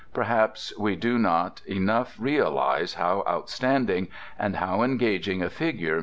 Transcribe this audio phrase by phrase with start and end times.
[0.15, 4.07] Perhaps we do not enough realize how outstanding
[4.39, 5.89] and how engaging a figure Mr.
[5.89, 5.99] Belloc is.